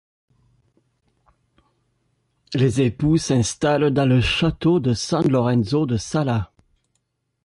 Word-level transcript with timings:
Les 2.55 2.81
époux 2.81 3.17
s’installent 3.17 3.91
dans 3.91 4.07
le 4.07 4.19
château 4.19 4.79
de 4.79 4.95
San 4.95 5.27
Lorenzo 5.27 5.85
de 5.85 5.97
Sala. 5.97 6.51